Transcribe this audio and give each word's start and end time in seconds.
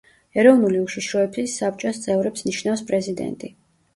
ეროვნული 0.43 0.79
უშიშროების 0.85 1.53
საბჭოს 1.61 2.01
წევრებს 2.05 2.45
ნიშნავს 2.47 2.83
პრეზიდენტი. 2.89 3.53